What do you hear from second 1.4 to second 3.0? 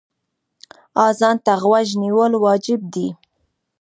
ته غوږ نیول واجب